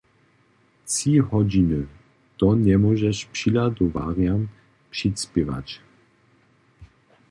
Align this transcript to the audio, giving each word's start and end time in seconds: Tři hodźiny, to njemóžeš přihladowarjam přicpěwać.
Tři 0.85 1.13
hodźiny, 1.19 1.87
to 2.37 2.55
njemóžeš 2.55 3.25
přihladowarjam 3.25 4.47
přicpěwać. 4.89 5.81